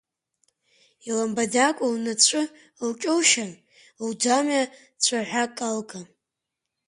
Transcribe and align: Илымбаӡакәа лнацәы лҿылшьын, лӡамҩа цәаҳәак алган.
Илымбаӡакәа 1.09 1.85
лнацәы 1.93 2.41
лҿылшьын, 2.89 3.51
лӡамҩа 4.07 4.63
цәаҳәак 5.03 5.57
алган. 5.67 6.05